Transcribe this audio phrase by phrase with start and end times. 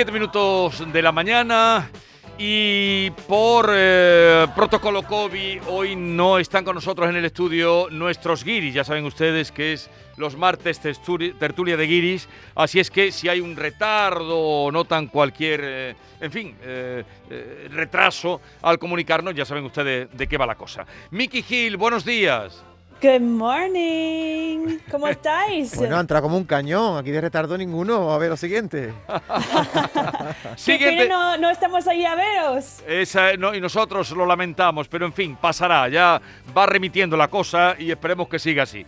[0.00, 1.90] Siete minutos de la mañana
[2.38, 8.72] y por eh, protocolo COVID hoy no están con nosotros en el estudio nuestros guiris.
[8.72, 13.40] Ya saben ustedes que es los martes tertulia de guiris, así es que si hay
[13.40, 17.04] un retardo o notan cualquier, eh, en fin, eh,
[17.70, 20.86] retraso al comunicarnos, ya saben ustedes de qué va la cosa.
[21.10, 22.64] Mickey Hill, buenos días.
[23.02, 24.78] Good morning.
[24.90, 25.74] ¿Cómo estáis?
[25.74, 26.98] bueno, entra como un cañón.
[26.98, 28.12] Aquí de retardo ninguno.
[28.12, 28.92] A ver lo siguiente.
[30.56, 31.08] siguiente.
[31.08, 32.80] No, no, estamos ahí a veros.
[32.86, 35.88] Esa, no, y nosotros lo lamentamos, pero en fin, pasará.
[35.88, 36.20] Ya
[36.54, 38.84] va remitiendo la cosa y esperemos que siga así.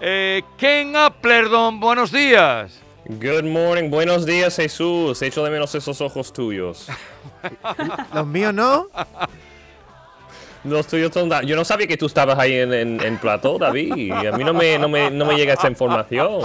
[0.00, 2.80] Eh, Ken Applerdon, buenos días.
[3.06, 5.20] Good morning, buenos días Jesús.
[5.20, 6.86] Echo de menos esos ojos tuyos.
[8.14, 8.86] Los míos no.
[10.64, 14.12] Los tuyos son Yo no sabía que tú estabas ahí en, en, plató, David.
[14.12, 16.42] A mí no me, no, me, no me llega esa información.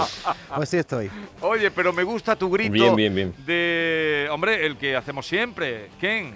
[0.54, 1.10] Pues sí estoy.
[1.40, 2.72] Oye, pero me gusta tu grito.
[2.72, 3.34] Bien, bien, bien.
[3.46, 4.28] De.
[4.30, 5.88] Hombre, el que hacemos siempre.
[6.00, 6.34] Ken.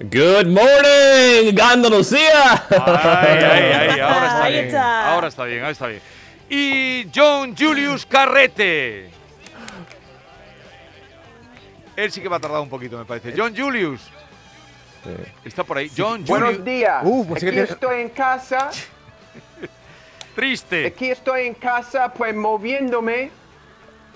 [0.00, 2.64] Good morning, Andalucía.
[2.70, 4.76] Ay, ay, ay, ahora está bien.
[4.76, 6.00] Ahora está bien, ahora está bien.
[6.48, 9.10] Y John Julius Carrete.
[11.96, 13.34] Él sí que va a tardar un poquito, me parece.
[13.36, 14.00] John Julius.
[15.44, 15.90] Está por ahí.
[15.96, 17.02] John Buenos días.
[17.04, 18.70] Uh, pues Aquí estoy en casa.
[20.34, 20.86] Triste.
[20.86, 23.30] Aquí estoy en casa, pues moviéndome,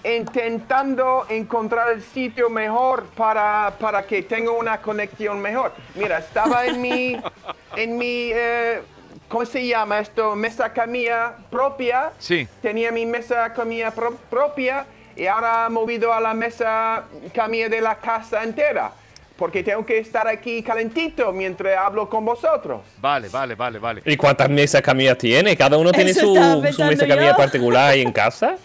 [0.04, 5.72] intentando encontrar el sitio mejor para, para que tenga una conexión mejor.
[5.94, 7.20] Mira, estaba en mi,
[7.76, 8.82] en mi eh,
[9.28, 10.36] ¿cómo se llama esto?
[10.36, 12.12] Mesa camilla propia.
[12.18, 12.46] Sí.
[12.60, 13.92] Tenía mi mesa camilla
[14.30, 14.86] propia
[15.16, 17.04] y ahora he movido a la mesa
[17.34, 18.92] camilla de la casa entera
[19.36, 22.82] porque tengo que estar aquí calentito mientras hablo con vosotros.
[22.98, 24.02] Vale, vale, vale, vale.
[24.04, 25.56] ¿Y cuántas mesas camilla tiene?
[25.56, 28.56] ¿Cada uno tiene su, mesa camilla particular ahí en casa?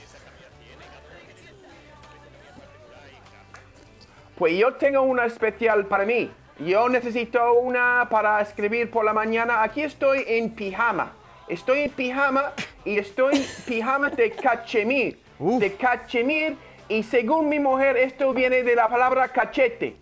[4.38, 6.30] Pues yo tengo una especial para mí.
[6.60, 9.64] Yo necesito una para escribir por la mañana.
[9.64, 11.14] Aquí estoy en pijama.
[11.48, 12.52] Estoy en pijama
[12.84, 15.20] y estoy en pijama de cachemir.
[15.40, 16.56] De cachemir.
[16.90, 19.96] Y según mi mujer, esto viene de la palabra cachete.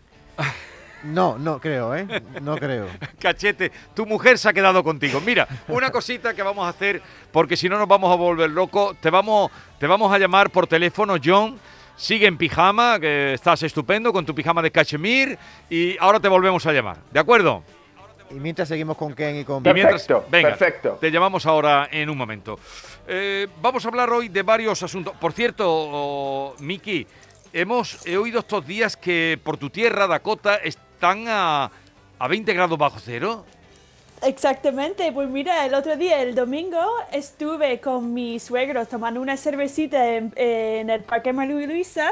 [1.06, 2.07] No, no creo, ¿eh?
[2.41, 2.88] No creo.
[3.19, 5.22] Cachete, tu mujer se ha quedado contigo.
[5.22, 7.01] Mira, una cosita que vamos a hacer,
[7.31, 10.68] porque si no nos vamos a volver locos, te vamos, te vamos a llamar por
[10.68, 11.59] teléfono, John.
[11.96, 15.38] Sigue en pijama, que estás estupendo con tu pijama de cachemir
[15.69, 17.63] y ahora te volvemos a llamar, ¿de acuerdo?
[18.31, 19.63] Y mientras seguimos con Ken y con...
[19.63, 20.97] Perfecto, venga, perfecto.
[21.00, 22.59] Te llamamos ahora en un momento.
[23.07, 25.16] Eh, vamos a hablar hoy de varios asuntos.
[25.16, 27.06] Por cierto, oh, Miki,
[27.56, 31.72] hemos he oído estos días que por tu tierra, Dakota, están a,
[32.20, 33.46] a 20 grados bajo cero.
[34.22, 36.80] Exactamente, pues mira, el otro día, el domingo,
[37.12, 42.12] estuve con mi suegro tomando una cervecita en, el Parque María Luisa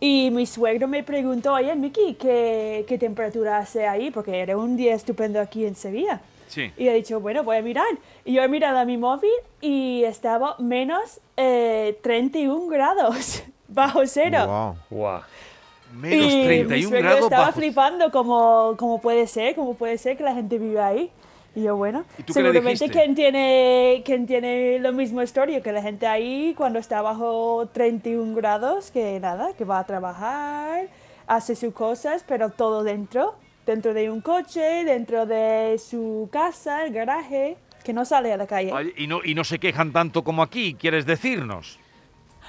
[0.00, 4.10] y mi suegro me preguntó, oye, Miki, ¿qué, ¿qué, temperatura hace ahí?
[4.10, 6.20] Porque era un día estupendo aquí en Sevilla.
[6.48, 6.70] Sí.
[6.76, 7.86] Y he dicho, bueno, voy a mirar.
[8.24, 13.42] Y yo he mirado a mi móvil y estaba menos 31 eh, grados
[13.74, 14.76] bajo cero.
[14.90, 14.98] Wow.
[14.98, 15.20] wow.
[15.92, 20.34] Menos 31 mi grados estaba flipando como, como puede ser, cómo puede ser que la
[20.34, 21.10] gente vive ahí.
[21.56, 26.52] Y yo, bueno, seguramente quien tiene, quien tiene lo mismo historia, que la gente ahí
[26.56, 30.88] cuando está bajo 31 grados, que nada, que va a trabajar,
[31.28, 33.36] hace sus cosas, pero todo dentro,
[33.66, 37.56] dentro de un coche, dentro de su casa, el garaje.
[37.84, 38.72] que no sale a la calle.
[38.96, 41.78] Y no, y no se quejan tanto como aquí, ¿quieres decirnos?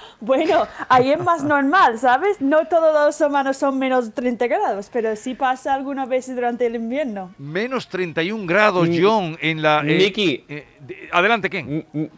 [0.20, 2.40] Bueno, ahí es más normal, ¿sabes?
[2.40, 6.74] No todos los humanos son menos 30 grados, pero sí pasa algunas veces durante el
[6.76, 7.34] invierno.
[7.38, 9.80] Menos 31 grados, Mi- John, en la...
[9.80, 10.44] eh, Miki.
[10.48, 11.68] eh, de- adelante, Ken.
[11.68, 12.10] M- m-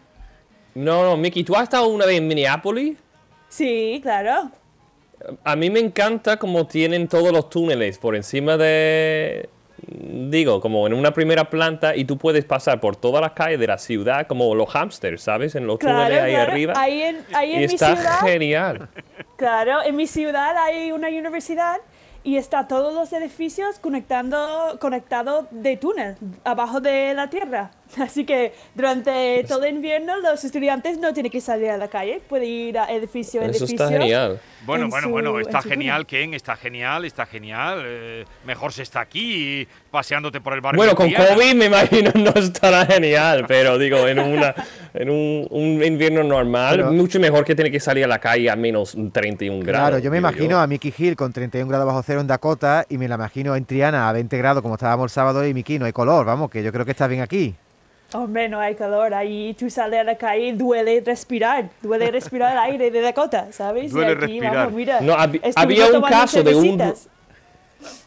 [0.75, 2.97] No, no, Mickey, ¿tú has estado una vez en Minneapolis?
[3.49, 4.51] Sí, claro.
[5.43, 9.49] A mí me encanta como tienen todos los túneles por encima de...
[9.87, 13.67] Digo, como en una primera planta y tú puedes pasar por todas las calles de
[13.69, 15.55] la ciudad como los hamsters, ¿sabes?
[15.55, 16.53] En los Claro, túneles ahí claro.
[16.53, 16.73] arriba.
[16.77, 18.89] Ahí en, ahí en y mi está ciudad, genial.
[19.37, 21.77] claro, en mi ciudad hay una universidad
[22.25, 27.71] y está todos los edificios conectando, conectados de túnel abajo de la tierra.
[27.99, 32.21] Así que durante todo el invierno los estudiantes no tienen que salir a la calle,
[32.29, 33.87] pueden ir a edificio en Eso edificio.
[33.87, 34.41] está genial.
[34.67, 36.05] Bueno, en bueno, su- bueno, en está genial.
[36.07, 37.83] Ken, está genial, está genial.
[37.85, 40.77] eh, mejor se está aquí paseándote por el barrio.
[40.79, 41.35] Bueno, con Triana.
[41.35, 44.55] COVID me imagino no estará genial, pero digo, en, una,
[44.95, 48.51] en un, un invierno normal, Pero- mucho mejor que tener que salir a la calle
[48.51, 49.89] a menos 31 grados.
[49.91, 52.99] Claro, yo me imagino a Mickey Hill con 31 grados bajo cero en Dakota y
[52.99, 55.87] me la imagino en Triana a 20 grados como estábamos el sábado y Mickey no
[55.87, 57.55] hay color, vamos, que yo creo que está bien aquí.
[58.15, 59.13] Hombre, no hay calor.
[59.13, 61.69] Ahí tú sales a la calle y duele respirar.
[61.83, 63.93] Duele respirar el aire de Dakota, ¿sabes?
[63.93, 64.55] Duele y aquí, respirar.
[64.57, 66.81] Vamos, mira, No, hab- había un caso de un-.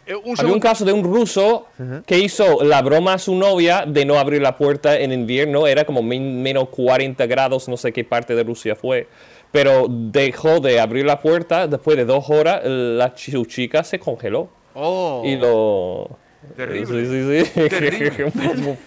[0.07, 1.67] Eh, un Había un caso de un ruso
[2.07, 5.85] que hizo la broma a su novia de no abrir la puerta en invierno, era
[5.85, 9.07] como min- menos 40 grados, no sé qué parte de Rusia fue,
[9.51, 13.99] pero dejó de abrir la puerta, después de dos horas la chi- su chica se
[13.99, 16.09] congeló Oh, y lo...
[16.55, 17.05] Terrible.
[17.05, 17.69] Sí, sí, sí.
[17.69, 18.31] Terrible.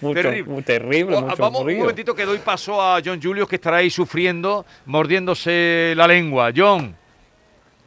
[0.01, 0.61] Mucho- terrible.
[0.63, 1.79] terrible, mucho Vamos un frío.
[1.79, 6.51] momentito que doy paso a John Julius que estará ahí sufriendo, mordiéndose la lengua.
[6.55, 6.95] John.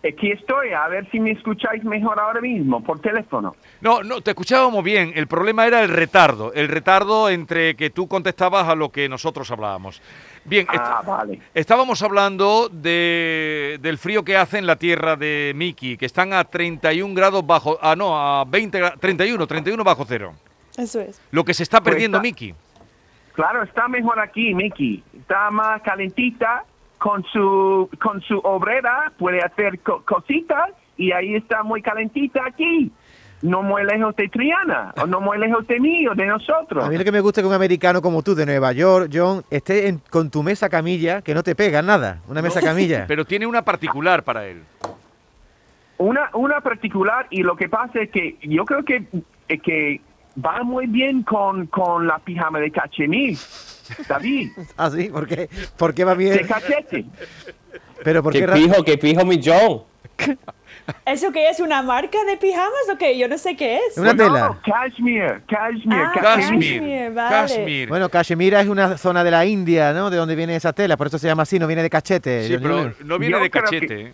[0.09, 3.56] Aquí estoy, a ver si me escucháis mejor ahora mismo, por teléfono.
[3.81, 5.12] No, no, te escuchábamos bien.
[5.17, 6.53] El problema era el retardo.
[6.55, 10.00] El retardo entre que tú contestabas a lo que nosotros hablábamos.
[10.49, 11.41] Bien, est- Ah, vale.
[11.55, 16.45] estábamos hablando de, del frío que hace en la tierra de Miki, que están a
[16.45, 17.79] 31 grados bajo.
[17.83, 20.33] Ah, no, a 20 gra- 31, 31 bajo cero.
[20.77, 21.21] Eso es.
[21.31, 22.55] Lo que se está Pues perdiendo está- Miki.
[23.35, 25.03] Claro, está mejor aquí, Mickey.
[25.17, 26.65] Está más calentita
[26.99, 32.91] con su con su obrera, puede hacer co- cositas y ahí está muy calentita aquí.
[33.40, 36.85] No muy lejos de Triana, o no muy lejos de mí o de nosotros.
[36.85, 39.11] A mí lo que me gusta es que un americano como tú de Nueva York,
[39.12, 43.05] John, esté en- con tu mesa camilla, que no te pega nada, una mesa camilla.
[43.08, 44.62] Pero tiene una particular para él.
[45.99, 49.05] Una, una particular y lo que pasa es que yo creo que,
[49.49, 50.00] eh, que
[50.44, 53.37] va muy bien con, con la pijama de cachemir,
[54.08, 55.08] David, ¿Ah, sí?
[55.11, 55.49] ¿Por qué?
[55.76, 56.46] ¿Por qué va de bien?
[56.46, 57.05] cachete.
[58.05, 58.52] Pero ¿por ¿Qué qué?
[58.52, 59.82] pijo, qué pijo mi John?
[61.06, 61.61] ¿Eso qué es?
[61.61, 63.17] ¿Una marca de pijamas o qué?
[63.19, 63.96] Yo no sé qué es.
[63.99, 64.58] Una No, tela.
[64.64, 66.79] cashmere, cashmere, Ah, cachemir.
[66.81, 67.12] Kashmir.
[67.12, 67.31] vale.
[67.37, 67.88] Kashmir.
[67.88, 70.11] Bueno, Cachemira es una zona de la India, ¿no?
[70.11, 72.46] De donde viene esa tela, por eso se llama así, no viene de cachete.
[72.49, 73.87] Sí, pero no viene Yo de cachete.
[73.87, 74.12] que-.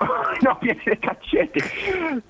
[0.42, 1.60] no viene de cachete.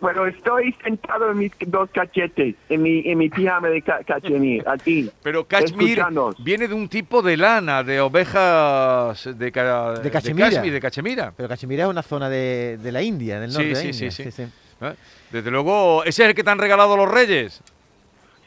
[0.01, 4.65] Pero estoy sentado en mis dos cachetes, en mi, en mi pijama de ca cachemir,
[4.67, 5.11] aquí.
[5.23, 6.43] Pero Escuchándoos.
[6.43, 10.49] viene de un tipo de lana, de ovejas de, ca- De cachemira.
[10.49, 11.33] cashmere, de cachemira.
[11.37, 14.11] Pero Cachemira es una zona de, de la India, del Sí, norte de sí, India.
[14.11, 14.43] sí, sí.
[14.81, 14.95] ¿Eh?
[15.33, 17.61] Desde luego, ese es el que te han regalado los reyes.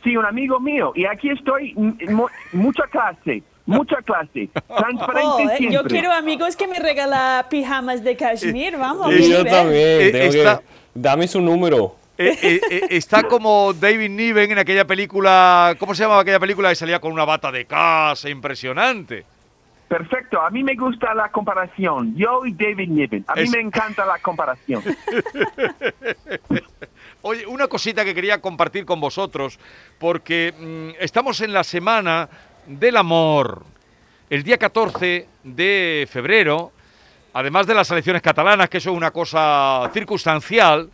[0.03, 0.93] Sí, un amigo mío.
[0.95, 1.75] Y aquí estoy,
[2.53, 4.49] mucha clase, mucha clase.
[4.67, 5.71] Transparente Oh, eh, siempre.
[5.77, 9.11] yo quiero amigos que me regalan pijamas de cashmere, vamos.
[9.13, 10.65] Y yo también, Eh, tengo está- que...
[10.93, 11.95] Dame su número.
[12.17, 12.37] Eh,
[12.69, 16.99] eh, está como David Niven en aquella película, ¿cómo se llamaba aquella película que salía
[16.99, 19.25] con una bata de casa impresionante?
[19.87, 22.15] Perfecto, a mí me gusta la comparación.
[22.15, 23.25] Yo y David Niven.
[23.27, 24.83] A mí Es- me encanta la comparación.
[27.23, 29.59] Oye, una cosita que quería compartir con vosotros,
[29.99, 32.27] porque mm, estamos en la semana
[32.79, 33.65] del amor.
[34.29, 36.71] El día 14 de febrero,
[37.33, 40.89] además de las elecciones catalanas, que eso es una cosa circunstancial,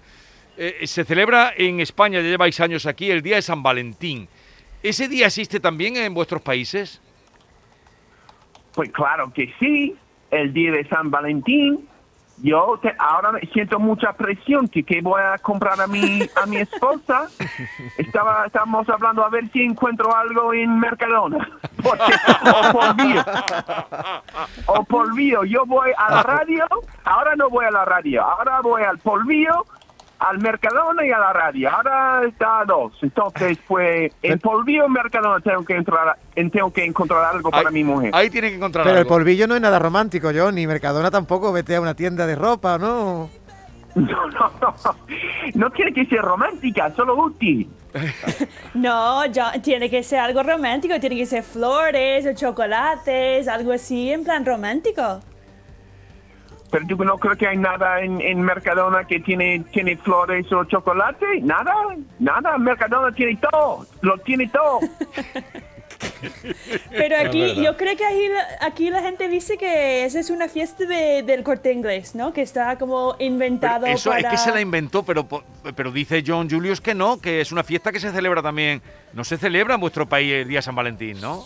[0.57, 4.27] eh, se celebra en España, ya lleváis años aquí, el Día de San Valentín.
[4.81, 7.01] ¿Ese día existe también en vuestros países?
[8.73, 9.95] Pues claro que sí,
[10.31, 11.87] el día de San Valentín.
[12.43, 16.57] Yo te- ahora siento mucha presión que, que voy a comprar a mi a mi
[16.57, 17.27] esposa.
[17.97, 21.49] Estaba estábamos hablando a ver si encuentro algo en Mercadona.
[21.87, 22.95] O por.
[24.67, 25.45] O por.
[25.45, 26.65] Yo voy a la radio.
[27.05, 28.23] Ahora no voy a la radio.
[28.23, 29.65] Ahora voy al polvío,
[30.19, 31.69] al Mercadona y a la radio.
[31.69, 32.93] Ahora está a dos.
[33.01, 37.73] Entonces, pues, en polvío Mercadona tengo que entrar, en- tengo que encontrar algo para Ahí-
[37.73, 38.11] mi mujer.
[38.13, 39.09] Ahí tienen que encontrar Pero el algo.
[39.09, 42.77] polvillo no es nada romántico, John, ni Mercadona tampoco, vete a una tienda de ropa,
[42.77, 43.29] ¿no?
[43.95, 44.75] No, no, no.
[45.55, 47.67] No tiene que ser romántica, solo útil.
[48.75, 54.11] No, ya, tiene que ser algo romántico, tiene que ser flores o chocolates, algo así
[54.11, 55.19] en plan romántico.
[56.71, 60.65] Pero yo no creo que hay nada en, en Mercadona que tiene, tiene flores o
[60.65, 61.25] chocolate.
[61.41, 61.73] Nada,
[62.19, 62.57] nada.
[62.57, 63.85] Mercadona tiene todo.
[64.01, 64.79] Lo tiene todo.
[66.89, 70.47] Pero aquí, yo creo que aquí, la- aquí la gente dice que esa es una
[70.47, 72.33] fiesta de- del corte inglés, ¿no?
[72.33, 74.19] Que está como Pero inventado eso para...
[74.21, 75.43] es que se la inventó, pero, po-
[75.75, 78.81] pero dice John Julius que no, que es una fiesta que se celebra también.
[79.13, 81.45] No se celebra en vuestro país el día de San Valentín, ¿no?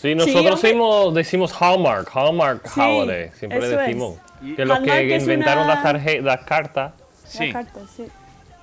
[0.00, 3.70] Sí, nosotros decimos, decimos Hallmark, Hallmark Sí, Holiday, siempre es.
[3.70, 4.18] decimos.
[4.56, 6.92] Que los Hallmark que es inventaron una- las, tarje- las cartas.
[7.24, 7.52] Sí.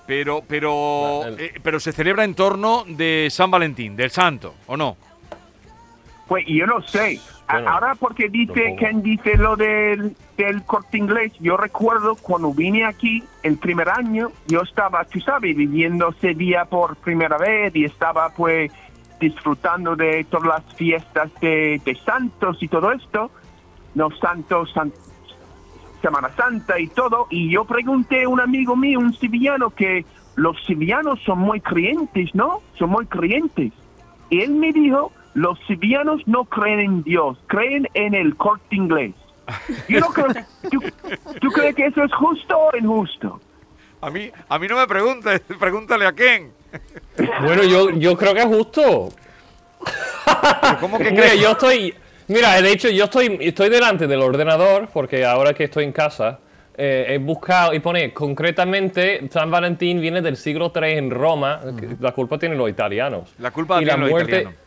[0.08, 4.78] Pero, pero, El- eh, pero se celebra en torno de San Valentín, del santo, ¿o
[4.78, 4.96] no?
[6.28, 7.20] Pues yo no sé.
[7.50, 8.76] Bueno, Ahora porque dice.
[8.78, 14.32] Ken dice lo del, del corte inglés, yo recuerdo cuando vine aquí el primer año,
[14.48, 18.70] yo estaba, tú sabes, viviendo Sevilla por primera vez y estaba pues
[19.20, 23.32] disfrutando de todas las fiestas de, de santos y todo esto,
[23.96, 24.94] los santos, san-
[26.02, 30.06] Semana Santa y todo, y yo pregunté a un amigo mío, un sevillano, que
[30.36, 32.62] los sevillanos son muy creyentes, ¿no?
[32.78, 33.74] Son muy creyentes.
[34.30, 39.16] Y él me dijo, los sevillanos no creen en Dios, creen en el corte inglés.
[39.90, 40.28] Yo no creo,
[41.42, 43.42] ¿tú, crees que eso es justo o injusto?
[44.02, 46.52] A mí, a mí no me preguntes, pregúntale a Ken.
[47.42, 49.10] Bueno, yo, yo creo que es justo.
[50.80, 51.94] ¿Cómo que Mira, yo estoy.
[52.28, 56.40] Mira, de hecho, yo estoy, estoy delante del ordenador, porque ahora que estoy en casa,
[56.76, 61.62] eh, he buscado y pone concretamente San Valentín viene del siglo III en Roma.
[62.00, 63.34] La culpa tienen los italianos.
[63.40, 64.60] La culpa y tienen los muerte, italianos.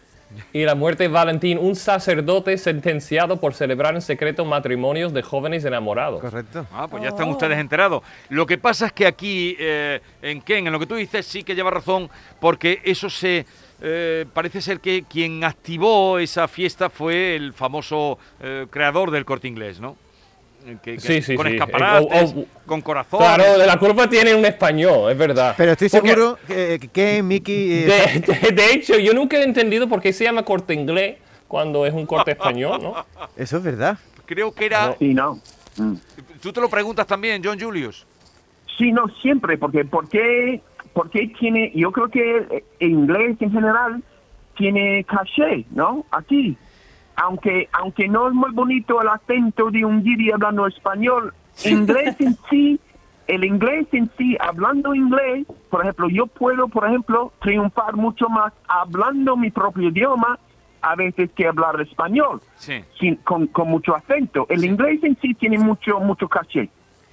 [0.53, 5.65] Y la muerte de Valentín, un sacerdote sentenciado por celebrar en secreto matrimonios de jóvenes
[5.65, 6.21] enamorados.
[6.21, 6.67] Correcto.
[6.73, 8.03] Ah, pues ya están ustedes enterados.
[8.29, 11.43] Lo que pasa es que aquí, eh, en Ken, en lo que tú dices, sí
[11.43, 12.09] que lleva razón,
[12.41, 13.45] porque eso se.
[13.83, 19.49] eh, parece ser que quien activó esa fiesta fue el famoso eh, creador del corte
[19.49, 19.97] inglés, ¿no?
[20.67, 21.55] Eh, que- que- Sí, sí, con sí.
[21.55, 23.27] escaparates, Eh, o- o- con corazones.
[23.27, 25.55] Claro, de la culpa tiene un español, es verdad.
[25.57, 27.85] Pero estoy Porque- seguro que, que Mickey...
[27.85, 31.17] eh, De, de- de hecho, yo nunca he entendido por qué se llama corte inglés
[31.49, 32.95] cuando es un corte español, ¿no?
[33.37, 33.99] Eso es verdad.
[34.27, 34.95] Creo que era.
[34.99, 35.41] Sí, no.
[35.77, 35.95] Mm.
[36.43, 38.07] Tú te lo preguntas también, John Julius.
[38.79, 40.61] Sí, no, siempre, porque ¿por qué,
[40.93, 44.03] por qué tiene, yo creo que el inglés en general
[44.57, 46.05] tiene caché, ¿no?
[46.11, 46.57] Aquí.
[47.23, 51.35] Aunque, aunque no es muy bonito el acento de un guiri hablando español,
[51.65, 52.81] inglés en sí,
[53.27, 58.53] el inglés en sí, hablando inglés, por ejemplo, yo puedo, por ejemplo, triunfar mucho más
[58.67, 60.39] hablando mi propio idioma
[60.83, 62.83] a veces que hablar español Sí.
[62.99, 64.47] sin- con, con mucho acento.
[64.49, 66.71] El inglés en sí tiene mucho, mucho caché,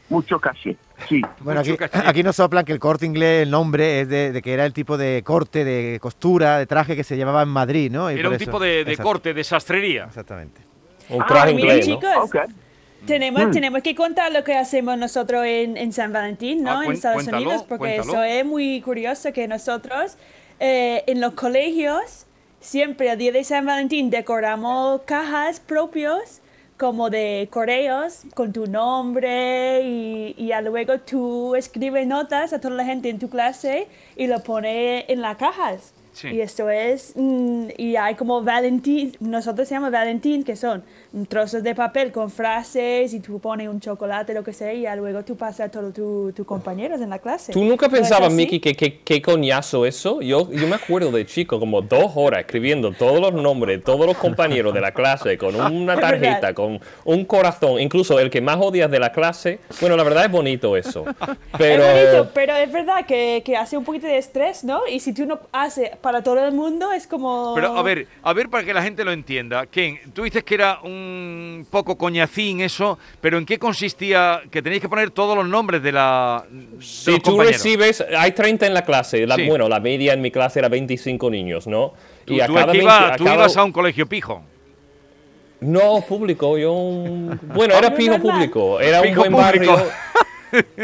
[0.09, 0.77] mucho caché,
[1.09, 1.21] sí.
[1.39, 1.75] Bueno, aquí,
[2.05, 4.73] aquí nos soplan que el corte inglés, el nombre es de, de que era el
[4.73, 8.09] tipo de corte, de costura, de traje que se llevaba en Madrid, ¿no?
[8.11, 10.05] Y Era por un eso- tipo de, de corte, de sastrería.
[10.05, 10.61] Exactamente.
[11.09, 11.95] Un Ah, traje mira, inglés, ¿no?
[11.95, 12.15] chicos.
[12.23, 12.35] Ok.
[13.05, 13.51] Tenemos, Mm.
[13.51, 16.79] tenemos que contar lo que hacemos nosotros en, en San Valentín, ¿no?
[16.79, 18.11] Ah, en Estados cuéntalo, Unidos, porque cuéntalo.
[18.11, 20.17] eso es muy curioso que nosotros
[20.59, 22.25] eh, en los colegios
[22.59, 26.41] siempre el día de San Valentín decoramos cajas propios
[26.77, 32.85] como de correos con tu nombre y, y luego tú escribes notas a toda la
[32.85, 35.93] gente en tu clase y lo pones en las cajas.
[36.17, 36.29] Sí.
[36.29, 40.83] Y esto es, mm, y hay como Valentín, nosotros se llama Valentín, que son
[41.29, 45.23] trozos de papel con frases y tú pones un chocolate, lo que sea, y luego
[45.23, 47.53] tú pasas a todos tu- tus compañeros en la clase.
[47.53, 48.33] ¿Tú nunca ¿No es pensabas?
[48.33, 50.21] Miki, que qué coñazo eso?
[50.21, 54.17] Yo, yo me acuerdo de chico, como dos horas escribiendo todos los nombres, todos los
[54.17, 58.89] compañeros de la clase, con una tarjeta, con un corazón, incluso el que más odias
[58.89, 59.59] de la clase.
[59.79, 61.05] Bueno, la verdad es bonito eso.
[61.59, 61.83] Pero.
[61.83, 64.81] Es bonito, pero es verdad que, que hace un poquito de estrés, ¿no?
[64.91, 67.51] Y si tú no haces para todo el mundo, es como...
[67.53, 69.65] Pero a ver, a ver para que la gente lo entienda.
[69.65, 74.81] Ken, tú dices que era un poco coñacín eso, pero ¿en qué consistía que tenéis
[74.81, 77.61] que poner todos los nombres de la de Si los tú compañeros?
[77.61, 79.45] recibes, hay 30 en la clase, la- Sí.
[79.47, 81.91] bueno, la media en mi clase era 25 niños, ¿no?
[82.23, 84.07] Tú, a tú cada es que 20 iba- a tú cada- ibas a un colegio
[84.07, 84.41] pijo.
[85.59, 86.71] No, público, yo...
[86.71, 89.73] un- Bueno, era pijo público, era Pijo un buen público.
[89.73, 89.91] barrio...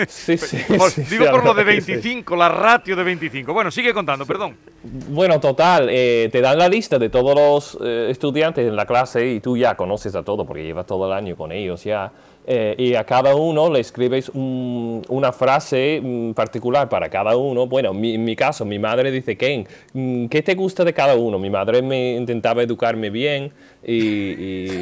[0.07, 1.91] Sí, sí, Por- sí, digo sí, por lo de verdad que sí.
[1.93, 3.53] 25, la ratio de 25.
[3.53, 4.55] Bueno, sigue contando, perdón.
[4.83, 9.25] Bueno, total, eh, te dan la lista de todos los eh, estudiantes en la clase
[9.25, 12.11] y tú ya conoces a todos porque llevas todo el año con ellos ya.
[12.45, 17.67] Eh, y a cada uno le escribes un- una frase mm, particular para cada uno.
[17.67, 21.15] Bueno, mi- en mi caso, mi madre dice, Ken, mm, ¿qué te gusta de cada
[21.15, 21.39] uno?
[21.39, 23.51] Mi madre me intentaba educarme bien
[23.85, 23.93] y,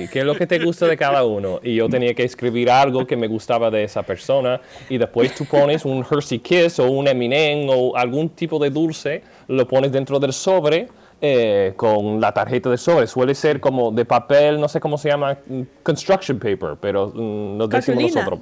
[0.03, 1.59] y ¿qué es lo que te gusta de cada uno?
[1.63, 5.45] Y yo tenía que escribir algo que me gustaba de esa persona y después tú
[5.45, 10.19] pones un Hershey Kiss o un M&M o algún tipo de dulce, lo pones dentro
[10.19, 10.87] del sobre
[11.21, 13.05] eh, con la tarjeta de sobre.
[13.07, 17.57] Suele ser como de papel, no sé cómo se llama, mm, construction paper, pero mm,
[17.57, 18.39] nos decimos nosotros,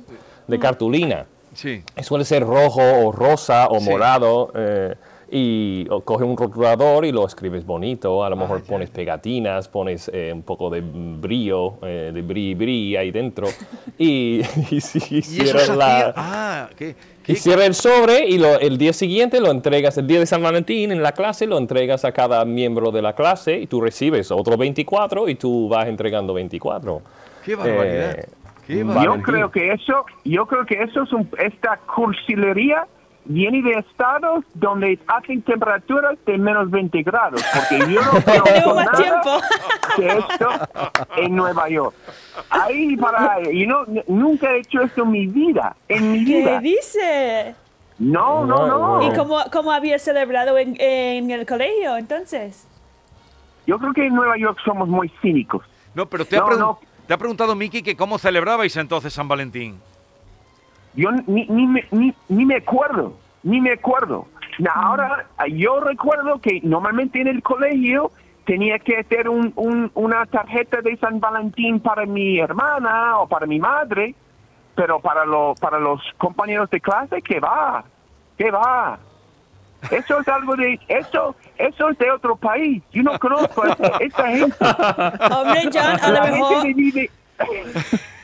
[0.47, 1.25] de cartulina.
[1.53, 1.83] Sí.
[2.01, 3.89] Suele ser rojo o rosa o Sí.
[3.89, 4.51] morado.
[4.55, 4.95] eh,
[5.31, 8.23] y o coge un rotulador y lo escribes bonito.
[8.23, 12.95] A lo mejor pones pegatinas, pones eh, un poco de brillo, eh, de bri bri
[12.95, 13.47] ahí dentro.
[13.97, 16.95] y, y si Y se la- hacía- Ah, ¿qué?
[17.23, 20.25] qué- y cierra el sobre y lo- el día siguiente lo entregas, el día de
[20.25, 23.81] San Valentín en la clase, lo entregas a cada miembro de la clase y tú
[23.81, 27.01] recibes otro 24 y tú vas entregando 24.
[27.45, 28.11] qué barbaridad.
[28.19, 28.25] Eh,
[28.67, 29.09] qué yo Yo barbaridad.
[29.11, 29.23] Valentín.
[29.35, 32.85] creo que eso, yo creo que eso es un, esta cursilería
[33.29, 38.11] viene de estados donde hacen temperaturas de menos 20 grados, porque yo no
[38.75, 39.39] más nada tiempo.
[39.97, 40.49] de esto
[41.15, 41.95] en Nueva York.
[42.49, 46.59] Ahí para, y no, nunca he hecho esto en mi vida, en mi ¿Qué vida.
[46.59, 47.55] dice?
[47.99, 49.01] No, no, no.
[49.07, 52.65] ¿Y cómo, cómo había celebrado en, en el colegio entonces?
[53.67, 55.63] Yo creo que en Nueva York somos muy cínicos.
[55.93, 56.79] No, pero te ha, No, pregun- no.
[57.07, 59.79] te ha preguntado Miki que cómo celebrabais entonces San Valentín.
[60.95, 64.27] Yo ni, ni, me, ni, ni me acuerdo, ni me acuerdo.
[64.57, 68.11] Na- Ahora, yo recuerdo que normalmente en el colegio
[68.45, 73.45] tenía que hacer un, un- una tarjeta de San Valentín para mi hermana o para
[73.45, 74.15] mi madre,
[74.75, 77.83] pero para, lo, para los compañeros de clase, ¿qué va?
[78.37, 78.97] ¿Qué va?
[79.91, 82.83] Eso es algo de, eso, eso es de otro país.
[82.91, 83.67] Yo no conozco a
[83.99, 84.55] esa, gente.
[85.33, 87.09] Hombre, John, a lo mejor, que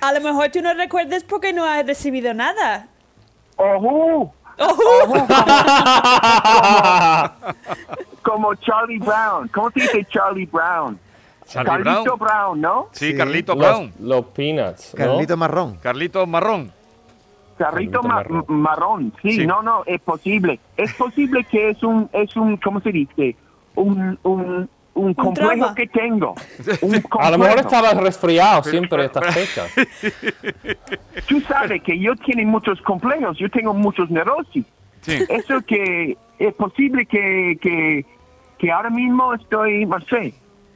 [0.08, 2.88] a lo mejor tú no recuerdas porque no has recibido nada.
[3.58, 5.28] ojú, ¡Ojú!
[8.24, 9.48] como Charlie Brown.
[9.50, 10.98] ¿Cómo se dice Charlie Brown?
[11.48, 12.20] Charlie Carlito Brown.
[12.20, 12.88] Brown, ¿no?
[12.92, 13.18] Sí, Sí.
[13.18, 13.94] Carlito los, Brown.
[14.00, 14.96] los peanuts.
[14.98, 15.06] ¿no?
[15.06, 15.78] Carlito Marrón.
[15.82, 16.72] Carlito Marrón.
[17.58, 18.46] Carrito Carlito ma- Marrón.
[18.48, 19.14] marrón.
[19.22, 19.48] Sí, Sí.
[19.48, 20.60] no, no, es posible.
[20.76, 23.36] Es posible que es un, es un, ¿cómo se dice?
[23.76, 25.76] Un, un, un complejo trauma.
[25.76, 26.36] que tengo.
[26.82, 27.60] Un A lo mejor complejo.
[27.60, 29.72] estabas resfriado siempre estas fechas.
[31.28, 34.66] Tú sabes que yo tengo muchos complejos, yo tengo muchos neurosis.
[35.02, 35.24] Sí.
[35.30, 38.06] Eso que es posible que, que,
[38.58, 40.34] que ahora mismo estoy, no sé,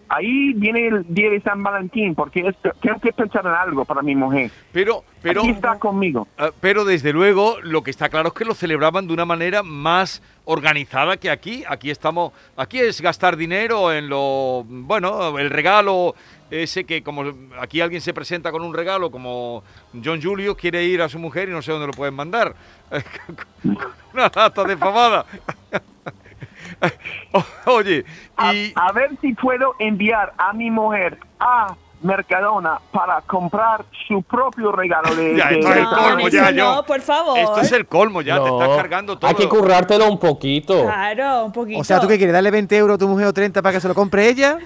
[0.10, 4.02] ahí viene el día de San Valentín, porque esto, tengo que pensar en algo para
[4.02, 4.52] mi mujer.
[4.72, 6.28] Pero, pero, Aquí está conmigo.
[6.38, 9.64] ah, pero desde luego lo que está claro es que lo celebraban de una manera
[9.64, 11.64] más organizada que aquí.
[11.68, 16.16] Aquí estamos, aquí es gastar dinero en lo, bueno, el regalo
[16.52, 17.24] ese que como
[17.60, 19.64] aquí alguien se presenta con un regalo como
[20.04, 22.56] John Julio quiere ir a su mujer y no sé dónde lo pueden mandar.
[24.14, 25.26] Una lata de famada.
[27.66, 28.06] Oye,
[28.38, 34.22] A, y a ver si puedo enviar a mi mujer a Mercadona para comprar su
[34.24, 35.36] propio regalo de...
[35.36, 36.86] Ya, de- esto es el No, colmo eso ya, no, John.
[36.86, 37.38] por favor.
[37.40, 39.28] esto es el colmo ya, te estás cargando todo.
[39.30, 40.84] Hay que currártelo un poquito.
[40.86, 41.80] Claro, un poquito.
[41.80, 42.34] O sea, ¿tú qué quieres?
[42.34, 44.58] ¿Darle 20 euros a tu mujer o 30 para que se lo compre ella?
[44.58, 44.66] Qué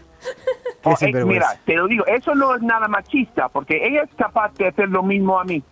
[0.85, 4.53] Oh, eh, mira, te lo digo, eso no es nada machista, porque ella es capaz
[4.55, 5.63] de hacer lo mismo a mí.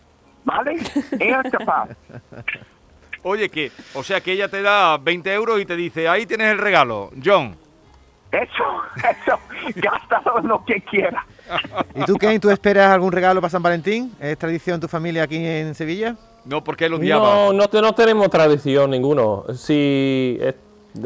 [0.45, 0.77] ¿Vale?
[1.19, 1.89] ella es capaz.
[3.24, 6.52] Oye, que, o sea que ella te da 20 euros y te dice, ahí tienes
[6.52, 7.56] el regalo, John.
[8.32, 8.64] Eso,
[8.96, 9.40] eso,
[9.76, 11.26] gástalo lo que quiera.
[11.94, 14.14] ¿Y tú, Ken, tú esperas algún regalo para San Valentín?
[14.22, 16.16] ¿Es tradición en tu familia aquí en Sevilla?
[16.46, 17.24] No, porque él odiaba.
[17.24, 19.44] No, no, no tenemos tradición ninguno.
[19.54, 20.40] Si,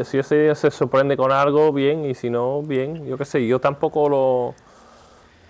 [0.04, 3.06] si ese día se sorprende con algo, bien, y si no, bien.
[3.08, 4.56] Yo qué sé, yo tampoco lo...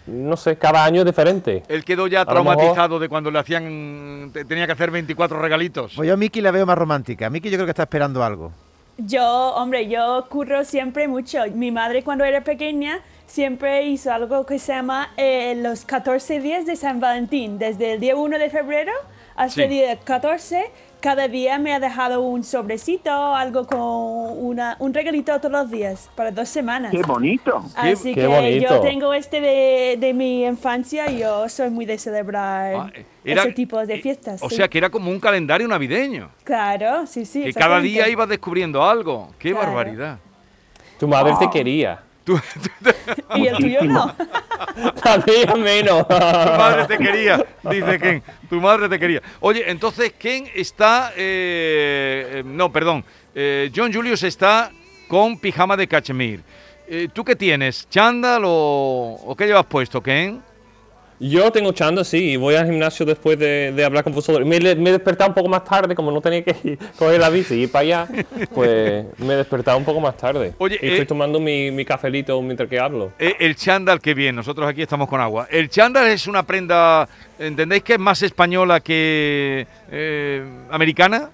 [0.07, 1.63] No sé, cada año es diferente.
[1.67, 4.91] Él quedó ya A lo mejor- traumatizado de cuando le hacían, te- tenía que hacer
[4.91, 5.93] 24 regalitos.
[5.95, 7.29] Pues yo a Miki la veo más romántica.
[7.29, 8.51] Miki yo creo que está esperando algo.
[8.97, 11.39] Yo, hombre, yo curro siempre mucho.
[11.53, 16.65] Mi madre cuando era pequeña siempre hizo algo que se llama eh, los 14 días
[16.65, 17.57] de San Valentín.
[17.57, 18.93] Desde el día 1 de febrero
[19.35, 19.61] hasta Sí.
[19.63, 25.37] el día 14, cada día me ha dejado un sobrecito, algo con una, un regalito
[25.39, 26.91] todos los días, para dos semanas.
[26.91, 27.63] Qué bonito.
[27.75, 28.75] Así qué que bonito.
[28.75, 32.91] yo tengo este de, de mi infancia y yo soy muy de celebrar Ah,
[33.23, 34.41] era- ese tipo de eh, fiestas.
[34.41, 34.55] O sí.
[34.55, 36.29] sea que era como un calendario navideño.
[36.43, 37.43] Claro, sí, sí.
[37.43, 39.29] Que cada día ibas descubriendo algo.
[39.37, 39.67] ¡Qué Claro.
[39.67, 40.17] barbaridad!
[40.99, 41.39] Tu madre Ah.
[41.39, 41.99] te quería.
[42.25, 42.39] Tú-
[43.35, 44.03] Y el tuyo no.
[45.03, 46.07] A mí a menos.
[46.07, 48.23] tu madre te quería, dice Ken.
[48.49, 49.21] Tu madre te quería.
[49.39, 51.11] Oye, entonces Ken está...
[51.15, 53.05] eh, eh, no, perdón.
[53.35, 54.71] eh, John Julius está
[55.07, 56.41] con pijama de cachemir.
[56.87, 57.87] Eh, ¿Tú qué tienes?
[57.89, 60.41] ¿Chándal o, o qué llevas puesto, Ken?
[61.17, 64.45] Yo tengo chanda, sí, y voy al gimnasio después de, de hablar con vosotros.
[64.45, 67.55] Me, he despertado un poco más tarde, como no tenía que ir- coger la bici
[67.55, 68.07] y ir para allá,
[68.53, 70.53] pues me he despertado un poco más tarde.
[70.57, 73.13] Oye, y estoy eh, tomando mi, mi cafelito mientras que hablo.
[73.17, 75.47] Eh, el chándal, qué bien, nosotros aquí estamos con agua.
[75.49, 77.07] El chándal es una prenda,
[77.39, 81.29] ¿entendéis que es más española que eh, americana?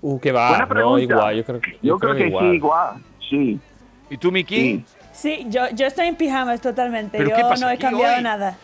[0.00, 2.50] Uh, que va, Buena no, igual, yo creo, Yo creo que igual.
[2.50, 2.94] sí, igual.
[3.28, 3.60] Sí.
[4.08, 4.56] ¿Y tú, Miki?
[4.56, 4.84] Sí.
[5.20, 7.18] Sí, yo, yo estoy en pijamas totalmente.
[7.18, 8.22] ¿Pero yo no he cambiado hoy?
[8.22, 8.56] nada.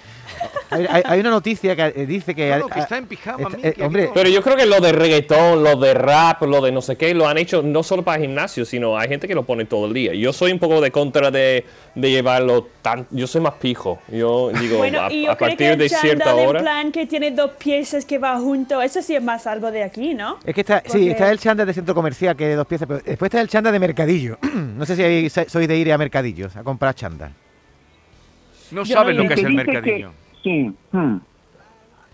[0.71, 2.47] Hay, hay- hay una noticia que eh, dice que...
[2.49, 4.11] Claro, que está en pijama, está- eh, hombre.
[4.13, 7.15] Pero yo creo que lo de reggaetón, lo de rap, lo de no sé qué,
[7.15, 9.95] lo han hecho no solo para gimnasio, sino hay gente que lo pone todo el
[9.95, 10.13] día.
[10.15, 13.07] Yo soy un poco de contra de, de llevarlo tan...
[13.11, 14.01] Yo soy más pijo.
[14.09, 16.61] Yo digo, Bueno, a, y yo a que partir el de cierta en hora...
[16.61, 20.15] plan que tiene dos piezas que va junto, eso sí es más algo de aquí,
[20.15, 20.39] ¿no?
[20.45, 22.89] Es que está, sí, está el chándal de centro comercial, que es de dos piezas,
[22.89, 24.39] pero después está el chándal de mercadillo.
[24.55, 27.33] no sé si hay- sois de ir a mercadillos a comprar chándal.
[28.71, 30.13] No Yo saben no- lo que es el que- mercadillo.
[30.47, 30.73] Sí.
[30.93, 31.17] hmm.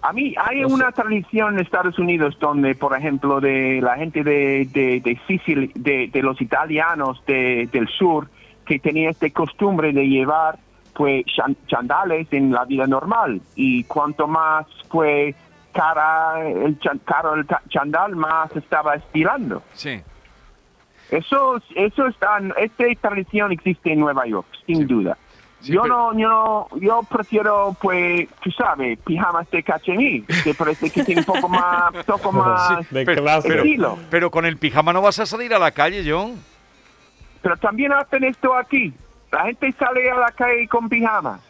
[0.05, 4.66] A mí hay una tradición en Estados Unidos donde, por ejemplo, de la gente de,
[4.73, 8.29] de, de Sicily, de, de los italianos de- del sur,
[8.66, 10.59] que tenía esta costumbre de llevar
[10.95, 13.40] pues chan- chandales en la vida normal.
[13.55, 15.37] Y cuanto más pues
[15.73, 19.62] cara el, caro el chandal, más estaba estirando.
[19.75, 20.01] Sí.
[21.11, 25.16] Eso, eso está, esta tradición existe en Nueva York, sin duda.
[25.62, 30.55] Sí, yo pero- no, yo no, yo prefiero, pues, tú sabes, pijamas de cachemir, que
[30.55, 33.48] parece que tiene un poco más, un poco más de pero, clase.
[33.48, 33.98] pero- estilo.
[34.11, 36.35] pero con el pijama no vas a salir a la calle, John.
[37.42, 38.92] Pero también hacen esto aquí.
[39.31, 41.40] La gente sale a la calle con pijamas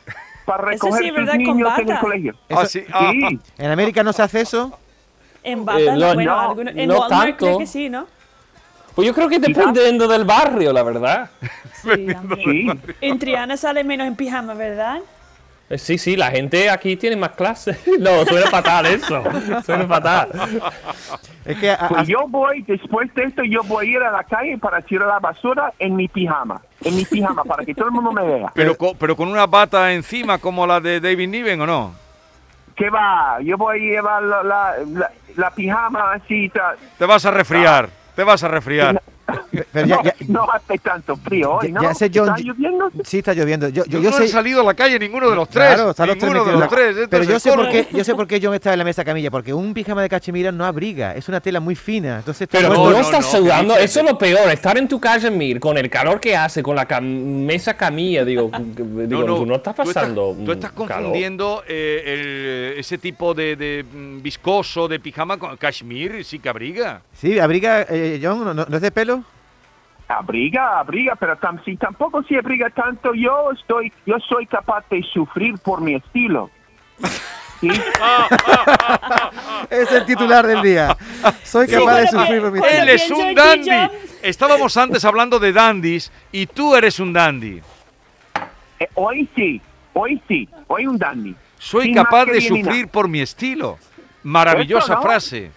[0.47, 1.33] para recoger sí, sus ¿verdad?
[1.33, 2.35] Con niños en el colegio.
[2.51, 2.85] Ah, sí.
[2.93, 3.39] Ah, Sí.
[3.59, 4.79] ¿En América no se hace eso?
[5.43, 7.45] En bata, Eh, no, no, bueno, no, algunos- en no Walmart tanto.
[7.47, 8.07] creo que sí, ¿no?
[8.95, 11.31] Pues yo creo que dependiendo del barrio, la verdad.
[11.83, 12.07] Sí.
[12.45, 12.71] Sí.
[13.01, 14.99] En Triana sale menos en pijama, ¿verdad?
[15.71, 17.79] Eh, Sí, sí, la gente aquí tiene más clase.
[17.99, 19.23] No, suena fatal eso.
[19.65, 20.29] Suena fatal.
[21.47, 24.11] Es que a- a- Pues yo voy, después de esto, yo voy a ir a
[24.11, 26.61] la calle para tirar la basura en mi pijama.
[26.85, 28.53] En mi pijama, para que todo el mundo me vea.
[28.55, 31.95] pero, co- pero con una bata encima como la de David Niven, ¿o no?
[32.77, 33.39] ¿Qué va?
[33.43, 36.49] Yo voy a llevar la, la, la- la pijama así.
[36.51, 39.03] ta- Te vas a resfriar, te vas a resfriar.
[39.73, 41.83] Pero ya- no, ya- no hace tanto frío hoy, Ya- ¿no?
[41.83, 42.91] ya sé, John, ¿Está yo- lloviendo?
[43.05, 43.69] sí está lloviendo.
[43.69, 45.75] Yo, yo, Yo, yo no sé, he salido a la calle ninguno de los tres.
[45.75, 46.97] Claro, están los tres ninguno de los tres.
[47.11, 49.31] Pero yo sé por qué, yo sé por qué John estaba en la mesa camilla,
[49.31, 52.69] porque un pijama de cachemira no abriga, es una tela muy fina, entonces está Pero
[52.71, 55.01] No, tú no, no, no, estás ¿qué sudando, eso es lo peor, estar en tu
[55.01, 59.57] cachemir con el calor que hace, con la cam- mesa camilla, digo, digo tú no
[59.57, 60.89] estás tú pasando Tú estás, calor.
[60.89, 62.03] confundiendo eh,
[62.75, 67.03] el- ese tipo de, de, mm, viscoso de pijama con cashmere, sí que abriga.
[67.15, 69.22] Sí, abriga, eh, John, ¿no, no- no es de pelo?
[70.09, 75.03] Abriga, abriga, pero tam- si tampoco se abriga tanto, yo estoy, yo soy capaz de
[75.03, 76.51] sufrir por mi estilo.
[77.61, 77.69] ¿Sí?
[79.71, 80.97] Es el titular del día.
[81.43, 83.71] Soy Sí, capaz de sufrir por mi Cuando Él es un dandy.
[84.23, 87.63] Estábamos antes hablando de dandies y tú eres un dandy.
[88.81, 89.61] Eh, hoy sí,
[89.95, 91.35] hoy sí, hoy un dandy.
[91.59, 93.79] Soy Sin capaz de sufrir por mi estilo.
[94.25, 95.03] Maravillosa Eso, ¿no?
[95.03, 95.51] frase.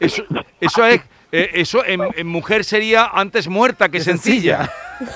[0.00, 0.22] Eso,
[0.60, 1.00] eso es,
[1.32, 4.70] eh, eso en, en mujer sería antes muerta que sencilla.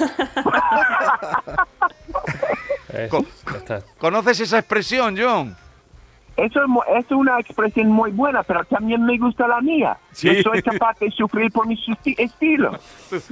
[3.10, 3.82] Co- ya está.
[3.98, 5.56] ¿Conoces esa expresión, John?
[6.36, 6.60] Eso
[6.98, 9.96] es, una expresión muy buena, pero también me gusta la mía.
[10.12, 10.34] Sí.
[10.34, 11.78] Yo soy capaz de sufrir por mi
[12.18, 12.78] estilo.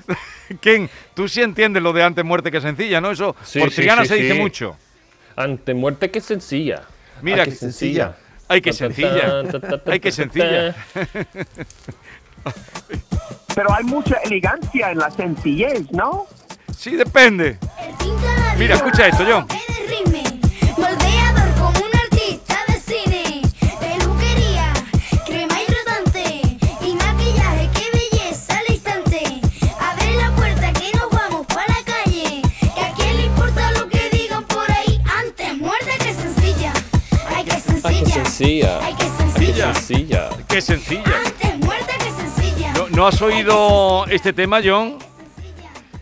[0.61, 3.11] Ken, tú sí entiendes lo de antes muerte que sencilla, ¿no?
[3.11, 4.77] Eso Sí, por sí, Triana sí, se dice mucho.
[5.37, 6.83] Ante muerte que sencilla.
[7.23, 8.17] Mira Ah, qué sencilla.
[8.49, 9.43] Ay, qué Ta, ta, sencilla.
[9.51, 10.75] ta, ta, ta, Ay, qué ta, sencilla.
[13.55, 16.27] Pero hay mucha elegancia en la sencillez, ¿no?
[16.77, 17.59] Sí, depende.
[18.59, 19.47] Mira, escucha esto, John.
[20.77, 23.43] Moldeador como un artista de cine.
[23.81, 24.73] Peluquería,
[25.27, 27.69] crema hidratante y maquillaje.
[27.75, 29.41] ¡Qué belleza al instante!
[29.79, 32.43] Abre la puerta que nos vamos para la calle.
[32.75, 35.01] Que a quién le importa lo que digan por ahí.
[35.19, 36.73] Antes muerta que sencilla.
[37.37, 38.79] Ay, qué sencilla.
[38.83, 40.31] Ay, qué sencilla.
[40.49, 41.21] Qué sencilla.
[42.95, 44.99] ¿No, has oído este tema, John?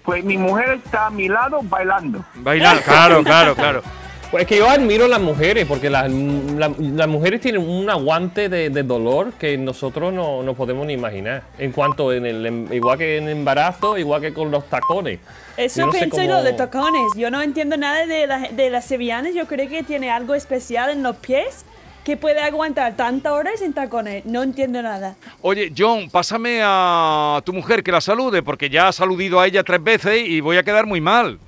[0.05, 2.25] Pues mi mujer está a mi lado bailando.
[2.37, 3.83] Bailar, claro, claro, claro.
[4.31, 7.89] Pues es que yo admiro a las mujeres, porque las, la- las mujeres tienen un
[7.89, 11.45] aguante de, de dolor que nosotros no, no podemos ni imaginar.
[11.59, 15.21] En cuanto en el em- igual que en embarazo, igual que con los tacones.
[15.57, 17.03] Eso Yo no sé pienso cómo- yo de tacones.
[17.17, 19.35] Yo no entiendo nada de, la- de las sevillanas.
[19.35, 21.65] Yo creo que tiene algo especial en los pies
[22.09, 24.25] que puede aguantar tantas horas en tacones.
[24.25, 25.17] No entiendo nada.
[25.43, 29.63] Oye, John, pásame a tu mujer que la salude, porque ya has aludido a ella
[29.63, 31.39] tres veces y voy a quedar muy mal.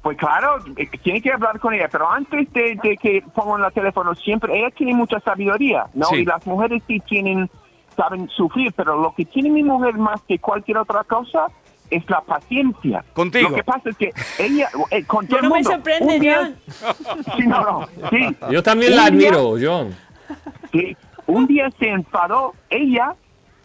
[0.00, 3.72] Pues claro, eh, tiene que hablar con ella, pero antes de, de que pongan el
[3.74, 6.06] teléfono, siempre, ella tiene mucha sabiduría, ¿no?
[6.06, 6.16] Sí.
[6.20, 7.50] Y las mujeres sí tienen,
[7.94, 11.48] saben sufrir, pero lo que tiene mi mujer más que cualquier otra cosa
[11.90, 13.04] es la paciencia.
[13.12, 13.50] Contigo.
[13.50, 16.94] Lo que pasa es que ella, eh, con todo No el me sorprende, día- John.
[17.36, 18.36] Sí, no, no, sí.
[18.50, 19.94] Yo también la Un día- admiro, John.
[20.72, 20.96] que
[21.26, 23.14] un día se enfadó ella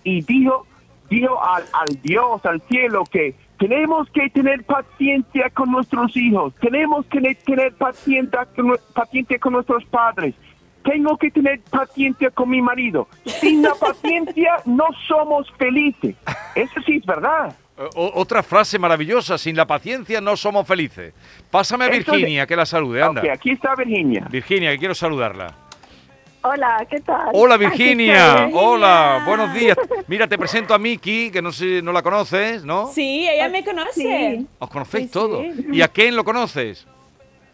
[0.03, 0.65] y dijo,
[1.10, 7.05] dijo al, al Dios, al cielo, que tenemos que tener paciencia con nuestros hijos, tenemos
[7.05, 8.47] que ne- tener paciencia
[8.95, 10.34] paciencia con nuestros padres,
[10.84, 13.07] tengo que tener paciencia con mi marido.
[13.25, 16.15] Sin la paciencia no somos felices.
[16.55, 17.55] Eso sí es verdad.
[17.96, 21.13] O- otra frase maravillosa, sin la paciencia no somos felices.
[21.50, 23.22] Pásame a Virginia, que la salude, anda.
[23.34, 24.28] Aquí está Virginia.
[24.30, 25.54] Virginia, que quiero saludarla.
[26.44, 27.30] Hola, ¿qué tal?
[27.34, 29.78] Hola Virginia, hola, buenos días.
[30.08, 32.88] Mira, te presento a Miki, que no sé, no la conoces, ¿no?
[32.88, 33.91] Sí, ella me conoce.
[34.39, 34.48] Sí.
[34.58, 35.44] Os conocéis Sí, todos.
[35.56, 35.65] sí.
[35.72, 36.88] ¿Y a quién lo conoces?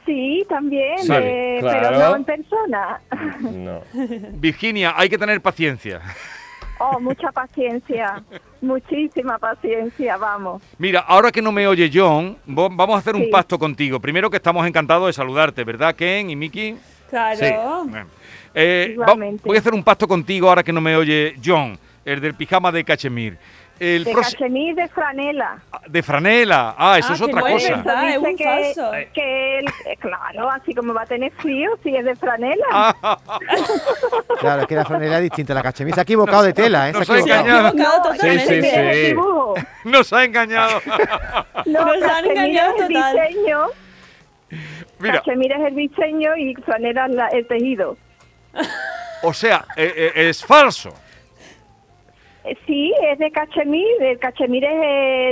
[0.06, 1.90] Sí, también, Sí, eh, claro.
[1.98, 3.02] pero no en persona.
[3.42, 3.82] No.
[4.40, 6.00] Virginia, hay que tener paciencia.
[6.80, 8.22] Oh, mucha paciencia,
[8.62, 10.62] muchísima paciencia, vamos.
[10.78, 13.30] Mira, ahora que no me oye John, vamos a hacer un Sí.
[13.32, 14.00] pacto contigo.
[14.00, 16.76] Primero que estamos encantados de saludarte, ¿verdad, Ken y Miki?
[17.10, 17.86] Claro.
[17.86, 18.08] Bueno.
[18.54, 19.14] Eh, va-
[19.44, 22.72] voy a hacer un pacto contigo ahora que no me oye John, el del pijama
[22.72, 23.38] de cachemir.
[23.80, 25.60] El De cachemir de franela.
[25.88, 26.74] de franela.
[26.78, 27.76] Ah, eso Ah, es que otra no es cosa.
[27.76, 27.96] verdad.
[27.98, 28.92] Ah, es un que, falso.
[29.14, 32.66] que él, eh, claro, así como va a tener frío, si es de franela.
[32.72, 33.18] Ah,
[34.40, 35.54] Claro, es que la franela es distinta.
[35.54, 36.94] La cachemir se ha equivocado de tela, ¿eh?
[36.94, 37.40] Se ha Nos ha equivocado.
[37.46, 37.68] engañado.
[37.70, 38.62] equivocado No, totalmente.
[38.62, 39.16] Sí, sí,
[39.56, 39.66] sí.
[39.90, 40.82] Nos ha engañado.
[41.66, 43.16] No, Nos han engañado el total.
[43.28, 43.66] diseño,
[45.00, 47.98] Mira, cachemir es el diseño y franela el tejido.
[49.22, 50.94] o sea, eh, eh, es falso.
[52.50, 53.86] Eh, Sí, es de cachemir.
[54.02, 54.84] El cachemir es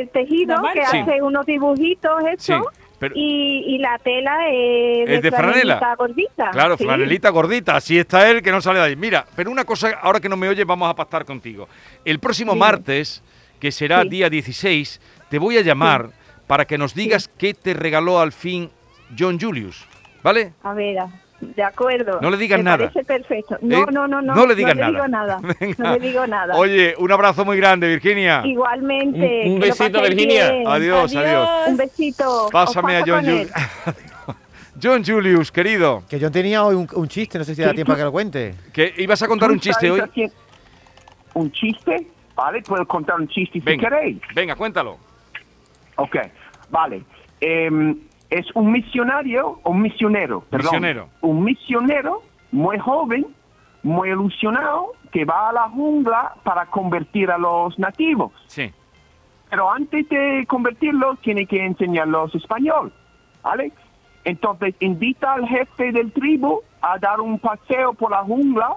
[0.02, 0.98] el tejido que Sí.
[0.98, 2.58] hace unos dibujitos, eso.
[2.60, 5.78] Sí, pero- y, y la tela es, Es de franela.
[5.78, 6.50] franelita gordita.
[6.52, 6.84] Claro, sí.
[6.84, 8.96] flanelita gordita, así está él que no sale de ahí.
[8.96, 11.68] Mira, pero una cosa, ahora que no me oyes, vamos a pactar contigo.
[12.04, 13.24] El próximo martes,
[13.60, 15.00] que será día 16,
[15.30, 16.10] te voy a llamar
[16.48, 18.70] para que nos digas qué te regaló al fin
[19.18, 19.86] John Julius,
[20.24, 20.54] ¿vale?
[20.64, 20.98] A ver,
[21.56, 22.20] de acuerdo.
[22.22, 22.90] No le digas nada.
[22.90, 23.58] parece perfecto.
[23.62, 23.86] No, ¿Eh?
[23.92, 24.34] no, no, no.
[24.36, 24.92] No le digas no nada.
[24.92, 25.40] Le digo nada.
[25.78, 26.56] No le digo nada.
[26.56, 28.42] Oye, un abrazo muy grande, Virginia.
[28.46, 29.44] Igualmente.
[29.48, 30.52] Un- besito, Virginia.
[30.52, 30.68] bien.
[30.68, 31.50] Adiós, adiós.
[31.68, 32.50] Un besito.
[32.52, 33.24] Pásame a John.
[33.24, 33.52] Julius.
[34.82, 37.94] John Julius, querido, Que yo tenía hoy un, un chiste, no sé si da tiempo
[37.94, 38.56] a que lo cuente.
[38.74, 40.02] que ibas a contar ¿Tú un chiste hoy.
[41.34, 42.08] ¿Un chiste?
[42.36, 44.18] Vale, puedo contar un chiste si Venga, queréis.
[44.34, 44.98] venga, cuéntalo.
[45.96, 46.18] Ok,
[46.70, 47.04] vale.
[47.40, 47.98] Em,
[48.38, 50.74] es un misionario, un misionero, perdón.
[50.74, 51.10] Misionero.
[51.22, 52.22] Un misionero
[52.52, 53.26] muy joven,
[53.84, 58.34] muy ilusionado, que va a la jungla para convertir a los nativos.
[58.48, 58.72] Sí,
[59.50, 62.92] Pero antes de convertirlos, tiene que enseñarlos español,
[63.42, 63.72] ¿vale?
[64.26, 68.76] Entonces invita al jefe del tribu a dar un paseo por la jungla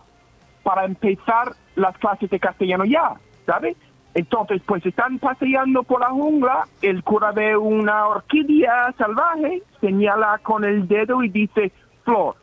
[0.63, 3.15] para empezar las clases de castellano ya,
[3.47, 3.77] ¿sabes?
[4.15, 10.65] Entonces, pues están paseando por la jungla, el cura ve una orquídea salvaje, señala con
[10.65, 11.73] el dedo y dice,
[12.05, 12.37] flor.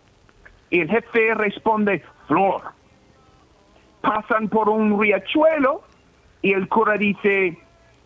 [0.69, 2.61] Y el jefe responde, flor.
[4.01, 5.83] Pasan por un riachuelo
[6.41, 7.57] y el cura dice,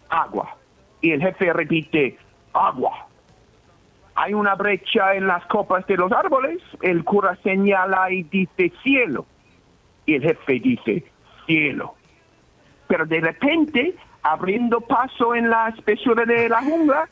[0.09, 0.55] agua.
[1.01, 2.17] Y el jefe repite,
[2.53, 3.07] agua.
[4.15, 9.25] Hay una brecha en las copas de los árboles, el cura señala y dice cielo.
[10.05, 11.05] Y el jefe dice
[11.45, 11.98] cielo.
[12.89, 17.07] Pero de repente, abriendo paso en la espesura de la jungla,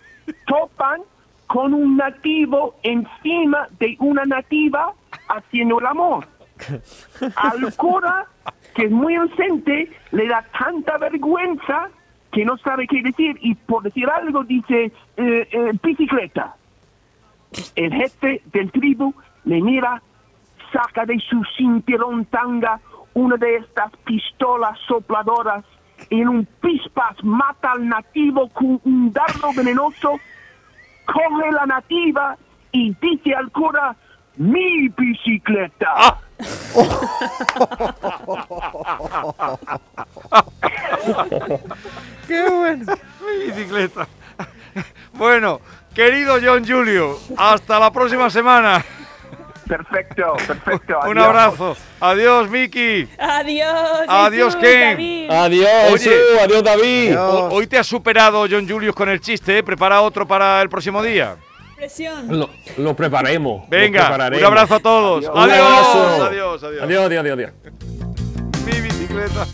[0.47, 1.01] topan
[1.45, 4.91] con un nativo encima de una nativa
[5.29, 6.27] haciendo el amor.
[7.35, 8.25] Al cura,
[8.73, 11.89] que es muy inocente, le da tanta vergüenza
[12.31, 16.55] que no sabe qué decir y por decir algo dice eh, eh, bicicleta.
[17.75, 19.13] El jefe del tribu
[19.45, 20.01] le mira,
[20.73, 22.81] saca de su cinturón tanga
[23.17, 25.65] una de estas pistolas sopladoras
[26.11, 30.19] y en un pispas mata al nativo con un dardo venenoso,
[31.05, 32.37] coge la nativa
[32.71, 33.95] y dice al cura,
[34.35, 36.19] mi bicicleta.
[42.27, 42.93] ¡Qué bueno!
[43.25, 44.07] Mi bicicleta.
[45.13, 45.59] Bueno,
[45.95, 48.85] querido John Julio, hasta la próxima semana.
[49.67, 50.99] Perfecto, perfecto.
[51.09, 51.75] Un abrazo.
[51.99, 53.07] Adiós, Miki.
[53.17, 54.05] Adiós.
[54.07, 54.91] Adiós, Jesús, Ken.
[54.91, 55.31] David.
[55.31, 55.97] Adiós, Oye.
[55.99, 57.07] Jesús, adiós, David.
[57.11, 57.53] Adiós.
[57.53, 59.57] Hoy te has superado, John Julius, con el chiste.
[59.57, 59.63] ¿eh?
[59.63, 61.35] Prepara otro para el próximo día.
[61.75, 62.27] Presión.
[62.39, 63.63] Lo, lo preparemos.
[63.63, 64.43] lo Venga, un prepararemos.
[64.43, 65.25] abrazo a todos.
[65.25, 65.35] Adiós.
[65.35, 65.67] Un Adiós.
[65.67, 66.25] abrazo.
[66.25, 66.83] Adiós, adiós.
[66.83, 67.33] Adiós, adiós, adiós.
[67.33, 67.73] adiós.
[68.65, 69.45] Mi bicicleta.